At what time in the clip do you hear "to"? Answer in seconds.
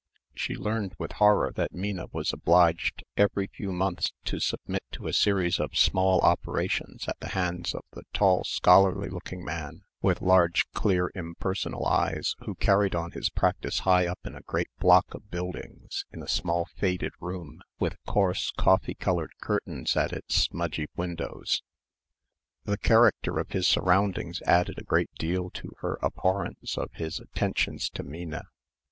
4.25-4.39, 4.93-5.05, 25.51-25.73, 27.91-28.01